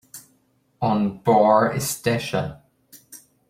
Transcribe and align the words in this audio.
An 0.81 1.21
beár 1.23 1.75
is 1.75 1.85
deise. 2.01 2.43